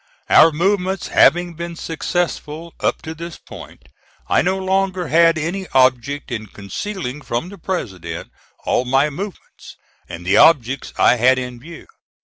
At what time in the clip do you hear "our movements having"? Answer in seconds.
0.31-1.53